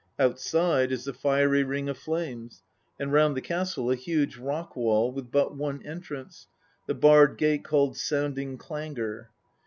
[0.17, 2.63] Outside is the fiery ring of flames,
[2.99, 6.47] and round the castle a huge rock wall with but one entrance,
[6.87, 9.29] the barred gate called Sounding clanger.